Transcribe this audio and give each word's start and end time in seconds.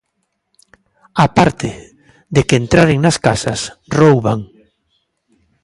Á 1.23 1.25
parte 1.37 1.69
de 2.35 2.41
que 2.47 2.55
entraren 2.61 2.99
nas 3.01 3.17
casas, 3.27 3.59
rouban. 3.97 4.39